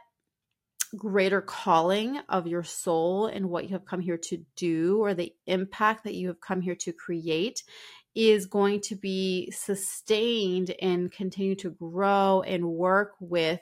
greater 0.95 1.41
calling 1.41 2.19
of 2.29 2.47
your 2.47 2.63
soul 2.63 3.27
and 3.27 3.50
what 3.50 3.65
you 3.65 3.71
have 3.71 3.85
come 3.85 4.00
here 4.00 4.17
to 4.17 4.43
do 4.55 5.00
or 5.01 5.13
the 5.13 5.33
impact 5.45 6.03
that 6.03 6.15
you 6.15 6.27
have 6.27 6.39
come 6.39 6.62
here 6.62 6.75
to 6.75 6.93
create 6.93 7.63
is 8.15 8.45
going 8.45 8.79
to 8.79 8.95
be 8.95 9.51
sustained 9.51 10.74
and 10.81 11.12
continue 11.12 11.55
to 11.55 11.69
grow 11.72 12.41
and 12.48 12.65
work 12.65 13.13
with 13.19 13.62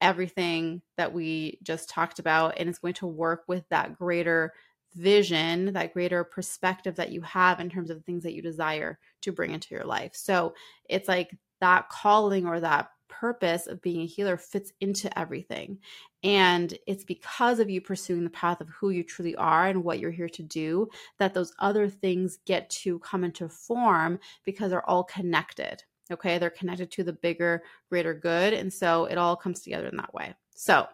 everything 0.00 0.80
that 0.96 1.12
we 1.12 1.58
just 1.62 1.90
talked 1.90 2.18
about. 2.18 2.54
And 2.56 2.68
it's 2.68 2.78
going 2.78 2.94
to 2.94 3.06
work 3.06 3.44
with 3.48 3.68
that 3.68 3.98
greater 3.98 4.52
vision, 4.94 5.72
that 5.72 5.92
greater 5.92 6.24
perspective 6.24 6.96
that 6.96 7.12
you 7.12 7.20
have 7.22 7.60
in 7.60 7.68
terms 7.68 7.90
of 7.90 7.96
the 7.96 8.02
things 8.02 8.22
that 8.22 8.34
you 8.34 8.42
desire 8.42 8.98
to 9.22 9.32
bring 9.32 9.52
into 9.52 9.74
your 9.74 9.84
life. 9.84 10.12
So 10.14 10.54
it's 10.88 11.08
like 11.08 11.36
that 11.60 11.88
calling 11.88 12.46
or 12.46 12.60
that 12.60 12.90
purpose 13.10 13.66
of 13.66 13.82
being 13.82 14.00
a 14.02 14.06
healer 14.06 14.36
fits 14.36 14.72
into 14.80 15.16
everything. 15.18 15.78
And 16.22 16.76
it's 16.86 17.04
because 17.04 17.58
of 17.58 17.68
you 17.68 17.80
pursuing 17.80 18.24
the 18.24 18.30
path 18.30 18.60
of 18.60 18.68
who 18.68 18.90
you 18.90 19.02
truly 19.02 19.36
are 19.36 19.66
and 19.66 19.84
what 19.84 19.98
you're 19.98 20.10
here 20.10 20.28
to 20.28 20.42
do 20.42 20.88
that 21.18 21.34
those 21.34 21.52
other 21.58 21.88
things 21.88 22.38
get 22.46 22.70
to 22.70 22.98
come 23.00 23.24
into 23.24 23.48
form 23.48 24.18
because 24.44 24.70
they're 24.70 24.88
all 24.88 25.04
connected. 25.04 25.82
Okay. 26.10 26.38
They're 26.38 26.50
connected 26.50 26.90
to 26.92 27.04
the 27.04 27.12
bigger, 27.12 27.62
greater 27.88 28.14
good. 28.14 28.52
And 28.52 28.72
so 28.72 29.04
it 29.04 29.18
all 29.18 29.36
comes 29.36 29.60
together 29.60 29.88
in 29.88 29.96
that 29.96 30.14
way. 30.14 30.34
So 30.54 30.86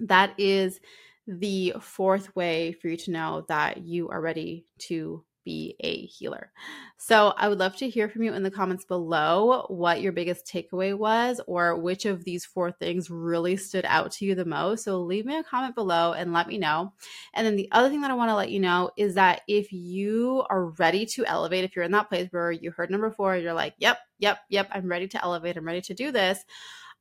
that 0.00 0.34
is 0.38 0.80
the 1.26 1.74
fourth 1.80 2.34
way 2.34 2.72
for 2.72 2.88
you 2.88 2.96
to 2.96 3.10
know 3.10 3.44
that 3.48 3.78
you 3.82 4.08
are 4.08 4.20
ready 4.20 4.66
to 4.78 5.24
be 5.44 5.76
a 5.80 6.06
healer. 6.06 6.52
So 6.98 7.34
I 7.36 7.48
would 7.48 7.58
love 7.58 7.76
to 7.76 7.88
hear 7.88 8.08
from 8.08 8.22
you 8.22 8.32
in 8.32 8.42
the 8.42 8.50
comments 8.50 8.84
below 8.84 9.66
what 9.68 10.00
your 10.00 10.12
biggest 10.12 10.46
takeaway 10.46 10.96
was 10.96 11.40
or 11.46 11.76
which 11.76 12.06
of 12.06 12.24
these 12.24 12.44
four 12.44 12.72
things 12.72 13.10
really 13.10 13.56
stood 13.56 13.84
out 13.86 14.12
to 14.12 14.24
you 14.24 14.34
the 14.34 14.44
most. 14.44 14.84
So 14.84 15.00
leave 15.00 15.26
me 15.26 15.36
a 15.36 15.42
comment 15.42 15.74
below 15.74 16.12
and 16.12 16.32
let 16.32 16.48
me 16.48 16.58
know. 16.58 16.92
And 17.34 17.46
then 17.46 17.56
the 17.56 17.68
other 17.72 17.88
thing 17.88 18.00
that 18.02 18.10
I 18.10 18.14
want 18.14 18.30
to 18.30 18.36
let 18.36 18.50
you 18.50 18.60
know 18.60 18.90
is 18.96 19.14
that 19.14 19.42
if 19.48 19.72
you 19.72 20.44
are 20.48 20.66
ready 20.66 21.06
to 21.06 21.26
elevate, 21.26 21.64
if 21.64 21.74
you're 21.74 21.84
in 21.84 21.92
that 21.92 22.08
place 22.08 22.28
where 22.30 22.52
you 22.52 22.70
heard 22.70 22.90
number 22.90 23.10
four, 23.10 23.36
you're 23.36 23.52
like, 23.52 23.74
yep, 23.78 23.98
yep, 24.18 24.38
yep, 24.48 24.68
I'm 24.72 24.88
ready 24.88 25.08
to 25.08 25.22
elevate, 25.22 25.56
I'm 25.56 25.66
ready 25.66 25.82
to 25.82 25.94
do 25.94 26.12
this. 26.12 26.44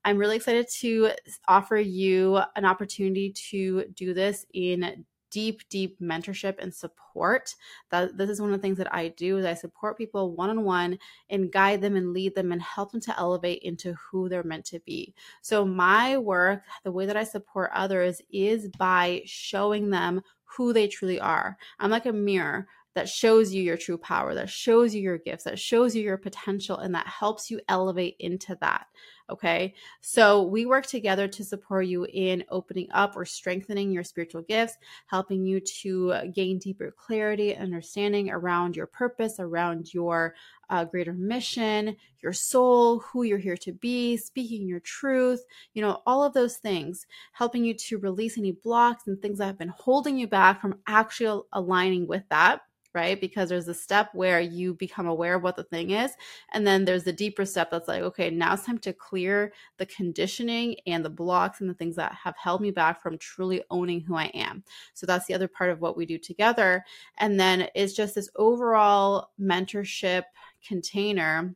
I'm 0.03 0.17
really 0.17 0.37
excited 0.37 0.67
to 0.79 1.11
offer 1.47 1.77
you 1.77 2.39
an 2.55 2.65
opportunity 2.65 3.33
to 3.51 3.85
do 3.93 4.13
this 4.13 4.45
in 4.53 5.05
deep 5.31 5.61
deep 5.69 5.99
mentorship 5.99 6.55
and 6.59 6.73
support. 6.73 7.55
That 7.89 8.17
this 8.17 8.29
is 8.29 8.39
one 8.41 8.53
of 8.53 8.59
the 8.59 8.61
things 8.61 8.77
that 8.77 8.93
i 8.93 9.07
do 9.09 9.37
is 9.37 9.45
i 9.45 9.53
support 9.53 9.97
people 9.97 10.35
one-on-one 10.35 10.99
and 11.29 11.51
guide 11.51 11.81
them 11.81 11.95
and 11.95 12.13
lead 12.13 12.35
them 12.35 12.51
and 12.51 12.61
help 12.61 12.91
them 12.91 13.01
to 13.01 13.17
elevate 13.19 13.63
into 13.63 13.93
who 13.93 14.29
they're 14.29 14.43
meant 14.43 14.65
to 14.65 14.79
be. 14.81 15.13
So 15.41 15.65
my 15.65 16.17
work 16.17 16.63
the 16.83 16.91
way 16.91 17.05
that 17.05 17.17
i 17.17 17.23
support 17.23 17.71
others 17.73 18.21
is 18.31 18.69
by 18.77 19.23
showing 19.25 19.89
them 19.89 20.21
who 20.43 20.73
they 20.73 20.87
truly 20.87 21.19
are. 21.19 21.57
I'm 21.79 21.91
like 21.91 22.05
a 22.05 22.13
mirror 22.13 22.67
that 22.93 23.07
shows 23.07 23.53
you 23.53 23.63
your 23.63 23.77
true 23.77 23.97
power, 23.97 24.35
that 24.35 24.49
shows 24.49 24.93
you 24.93 25.01
your 25.01 25.17
gifts, 25.17 25.45
that 25.45 25.59
shows 25.59 25.95
you 25.95 26.03
your 26.03 26.17
potential, 26.17 26.77
and 26.77 26.93
that 26.93 27.07
helps 27.07 27.49
you 27.49 27.61
elevate 27.69 28.17
into 28.19 28.57
that. 28.59 28.87
Okay. 29.31 29.73
So 30.01 30.43
we 30.43 30.65
work 30.65 30.85
together 30.85 31.25
to 31.25 31.43
support 31.43 31.85
you 31.85 32.05
in 32.11 32.43
opening 32.49 32.89
up 32.91 33.15
or 33.15 33.23
strengthening 33.23 33.89
your 33.89 34.03
spiritual 34.03 34.41
gifts, 34.41 34.77
helping 35.07 35.45
you 35.45 35.61
to 35.81 36.29
gain 36.33 36.59
deeper 36.59 36.91
clarity, 36.91 37.55
understanding 37.55 38.29
around 38.29 38.75
your 38.75 38.87
purpose, 38.87 39.37
around 39.39 39.93
your 39.93 40.35
uh, 40.69 40.83
greater 40.83 41.13
mission, 41.13 41.95
your 42.21 42.33
soul, 42.33 42.99
who 42.99 43.23
you're 43.23 43.37
here 43.37 43.57
to 43.57 43.71
be, 43.71 44.17
speaking 44.17 44.67
your 44.67 44.81
truth, 44.81 45.43
you 45.73 45.81
know, 45.81 46.01
all 46.05 46.23
of 46.23 46.33
those 46.33 46.57
things, 46.57 47.05
helping 47.31 47.63
you 47.63 47.73
to 47.73 47.97
release 47.99 48.37
any 48.37 48.51
blocks 48.51 49.07
and 49.07 49.21
things 49.21 49.37
that 49.37 49.45
have 49.45 49.57
been 49.57 49.73
holding 49.77 50.17
you 50.17 50.27
back 50.27 50.61
from 50.61 50.77
actually 50.87 51.41
aligning 51.53 52.05
with 52.05 52.23
that 52.29 52.61
right? 52.93 53.19
Because 53.19 53.49
there's 53.49 53.67
a 53.67 53.73
step 53.73 54.09
where 54.13 54.41
you 54.41 54.73
become 54.73 55.07
aware 55.07 55.35
of 55.35 55.43
what 55.43 55.55
the 55.55 55.63
thing 55.63 55.91
is. 55.91 56.11
And 56.53 56.65
then 56.65 56.85
there's 56.85 57.03
the 57.03 57.13
deeper 57.13 57.45
step 57.45 57.71
that's 57.71 57.87
like, 57.87 58.01
okay, 58.01 58.29
now 58.29 58.53
it's 58.53 58.65
time 58.65 58.77
to 58.79 58.93
clear 58.93 59.53
the 59.77 59.85
conditioning 59.85 60.75
and 60.87 61.03
the 61.03 61.09
blocks 61.09 61.61
and 61.61 61.69
the 61.69 61.73
things 61.73 61.95
that 61.95 62.13
have 62.13 62.35
held 62.37 62.61
me 62.61 62.71
back 62.71 63.01
from 63.01 63.17
truly 63.17 63.63
owning 63.69 64.01
who 64.01 64.15
I 64.15 64.25
am. 64.33 64.63
So 64.93 65.05
that's 65.05 65.25
the 65.25 65.33
other 65.33 65.47
part 65.47 65.69
of 65.69 65.81
what 65.81 65.97
we 65.97 66.05
do 66.05 66.17
together. 66.17 66.83
And 67.17 67.39
then 67.39 67.67
it's 67.75 67.93
just 67.93 68.15
this 68.15 68.29
overall 68.35 69.29
mentorship 69.39 70.23
container 70.65 71.55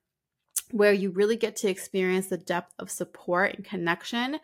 where 0.71 0.93
you 0.93 1.11
really 1.11 1.35
get 1.35 1.55
to 1.57 1.69
experience 1.69 2.27
the 2.27 2.37
depth 2.37 2.73
of 2.79 2.89
support 2.89 3.55
and 3.55 3.65
connection 3.65 4.39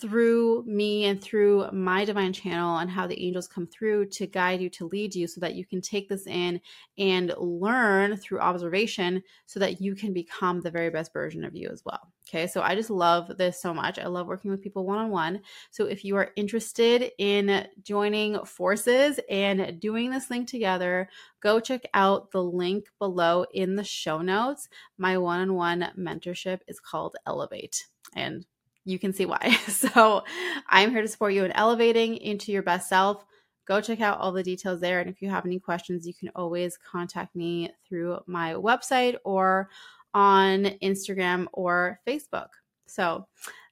through 0.00 0.64
me 0.66 1.04
and 1.04 1.22
through 1.22 1.70
my 1.72 2.04
divine 2.04 2.32
channel 2.32 2.78
and 2.78 2.90
how 2.90 3.06
the 3.06 3.20
angels 3.22 3.46
come 3.46 3.66
through 3.66 4.06
to 4.06 4.26
guide 4.26 4.60
you, 4.60 4.68
to 4.68 4.88
lead 4.88 5.14
you, 5.14 5.26
so 5.26 5.40
that 5.40 5.54
you 5.54 5.64
can 5.64 5.80
take 5.80 6.08
this 6.08 6.26
in 6.26 6.60
and 6.98 7.32
learn 7.38 8.16
through 8.16 8.40
observation 8.40 9.22
so 9.46 9.60
that 9.60 9.80
you 9.80 9.94
can 9.94 10.12
become 10.12 10.60
the 10.60 10.70
very 10.70 10.90
best 10.90 11.12
version 11.12 11.44
of 11.44 11.54
you 11.54 11.68
as 11.70 11.82
well. 11.84 12.12
Okay, 12.28 12.48
so 12.48 12.60
I 12.60 12.74
just 12.74 12.90
love 12.90 13.38
this 13.38 13.60
so 13.60 13.72
much. 13.72 14.00
I 14.00 14.06
love 14.08 14.26
working 14.26 14.50
with 14.50 14.60
people 14.60 14.84
one 14.84 14.98
on 14.98 15.10
one. 15.10 15.42
So 15.70 15.86
if 15.86 16.04
you 16.04 16.16
are 16.16 16.32
interested 16.34 17.12
in 17.18 17.68
joining 17.82 18.44
forces 18.44 19.20
and 19.30 19.78
doing 19.78 20.10
this 20.10 20.26
thing 20.26 20.44
together, 20.44 21.08
go 21.40 21.60
check 21.60 21.82
out 21.94 22.32
the 22.32 22.42
link 22.42 22.86
below 22.98 23.44
in 23.54 23.76
the 23.76 23.84
show 23.84 24.22
notes. 24.22 24.68
My 24.98 25.16
one 25.18 25.38
on 25.38 25.54
one 25.54 25.88
mentorship 25.96 26.60
is 26.66 26.80
called 26.80 27.14
Elevate. 27.26 27.86
And 28.16 28.44
you 28.84 28.98
can 28.98 29.12
see 29.12 29.26
why. 29.26 29.56
So 29.68 30.24
I'm 30.68 30.90
here 30.90 31.02
to 31.02 31.08
support 31.08 31.32
you 31.32 31.44
in 31.44 31.52
elevating 31.52 32.16
into 32.16 32.50
your 32.50 32.62
best 32.62 32.88
self. 32.88 33.24
Go 33.66 33.80
check 33.80 34.00
out 34.00 34.18
all 34.18 34.32
the 34.32 34.42
details 34.42 34.80
there. 34.80 34.98
And 34.98 35.08
if 35.08 35.22
you 35.22 35.30
have 35.30 35.46
any 35.46 35.60
questions, 35.60 36.06
you 36.06 36.14
can 36.14 36.30
always 36.34 36.76
contact 36.76 37.36
me 37.36 37.70
through 37.88 38.18
my 38.26 38.54
website 38.54 39.16
or 39.24 39.68
on 40.16 40.64
Instagram 40.82 41.46
or 41.52 42.00
Facebook. 42.08 42.48
So 42.86 43.26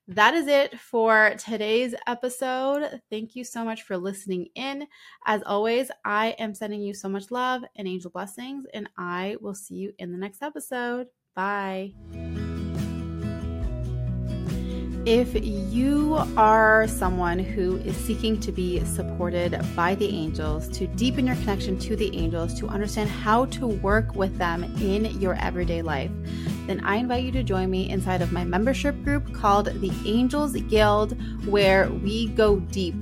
that 0.08 0.34
is 0.34 0.46
it 0.46 0.78
for 0.78 1.34
today's 1.38 1.94
episode. 2.06 3.00
Thank 3.10 3.34
you 3.34 3.44
so 3.44 3.64
much 3.64 3.84
for 3.84 3.96
listening 3.96 4.48
in. 4.54 4.86
As 5.24 5.42
always, 5.46 5.90
I 6.04 6.36
am 6.38 6.54
sending 6.54 6.82
you 6.82 6.92
so 6.92 7.08
much 7.08 7.30
love 7.30 7.62
and 7.76 7.88
angel 7.88 8.10
blessings, 8.10 8.66
and 8.74 8.90
I 8.98 9.36
will 9.40 9.54
see 9.54 9.76
you 9.76 9.94
in 9.98 10.12
the 10.12 10.18
next 10.18 10.42
episode. 10.42 11.06
Bye. 11.34 11.94
If 15.06 15.34
you 15.44 16.18
are 16.38 16.88
someone 16.88 17.38
who 17.38 17.76
is 17.76 17.94
seeking 17.94 18.40
to 18.40 18.50
be 18.50 18.82
supported 18.86 19.60
by 19.76 19.96
the 19.96 20.08
angels, 20.08 20.66
to 20.78 20.86
deepen 20.86 21.26
your 21.26 21.36
connection 21.36 21.78
to 21.80 21.94
the 21.94 22.16
angels, 22.16 22.58
to 22.60 22.68
understand 22.68 23.10
how 23.10 23.44
to 23.46 23.66
work 23.66 24.14
with 24.14 24.38
them 24.38 24.64
in 24.80 25.04
your 25.20 25.34
everyday 25.34 25.82
life, 25.82 26.10
then 26.66 26.80
I 26.86 26.96
invite 26.96 27.22
you 27.22 27.32
to 27.32 27.42
join 27.42 27.70
me 27.70 27.90
inside 27.90 28.22
of 28.22 28.32
my 28.32 28.44
membership 28.44 29.04
group 29.04 29.30
called 29.34 29.66
the 29.66 29.92
Angels 30.06 30.54
Guild, 30.54 31.20
where 31.44 31.90
we 31.90 32.28
go 32.28 32.60
deep 32.60 32.94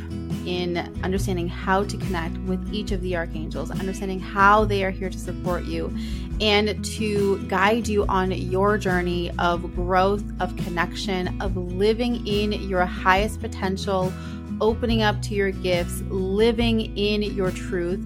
in 0.44 0.78
understanding 1.04 1.47
how 1.47 1.85
to 1.85 1.97
connect 1.99 2.37
with 2.38 2.75
each 2.75 2.90
of 2.90 3.00
the 3.02 3.14
archangels, 3.14 3.71
understanding 3.71 4.18
how 4.18 4.64
they 4.64 4.82
are 4.82 4.90
here 4.90 5.09
to 5.09 5.18
support 5.18 5.62
you, 5.66 5.97
and 6.43 6.85
to 6.85 7.39
guide 7.47 7.87
you 7.87 8.05
on 8.07 8.33
your 8.33 8.77
journey 8.77 9.31
of 9.39 9.75
growth, 9.77 10.25
of 10.41 10.55
connection, 10.57 11.41
of 11.41 11.57
living 11.57 12.27
in 12.27 12.53
your 12.69 12.85
highest 12.85 13.41
potential, 13.41 14.13
opening 14.61 15.03
up 15.03 15.23
to 15.23 15.35
your 15.35 15.53
gifts, 15.53 16.03
living 16.09 16.97
in 16.99 17.23
your 17.23 17.53
truth, 17.53 18.05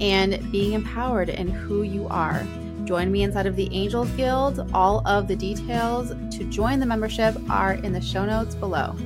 and 0.00 0.50
being 0.50 0.72
empowered 0.72 1.28
in 1.28 1.46
who 1.46 1.84
you 1.84 2.08
are. 2.08 2.44
Join 2.84 3.12
me 3.12 3.22
inside 3.22 3.46
of 3.46 3.54
the 3.54 3.72
Angels 3.72 4.10
Guild. 4.10 4.68
All 4.74 5.06
of 5.06 5.28
the 5.28 5.36
details 5.36 6.10
to 6.36 6.44
join 6.50 6.80
the 6.80 6.86
membership 6.86 7.36
are 7.48 7.74
in 7.74 7.92
the 7.92 8.00
show 8.00 8.24
notes 8.24 8.56
below. 8.56 8.96